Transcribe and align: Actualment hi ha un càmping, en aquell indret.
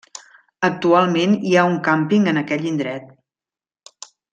Actualment 0.69 1.37
hi 1.49 1.53
ha 1.59 1.67
un 1.73 1.77
càmping, 1.91 2.27
en 2.35 2.43
aquell 2.45 2.69
indret. 2.75 4.13